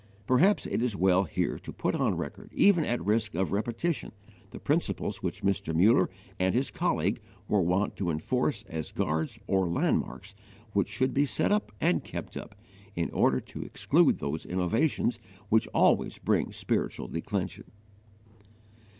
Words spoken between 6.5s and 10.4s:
his colleague were wont to enforce as guards or landmarks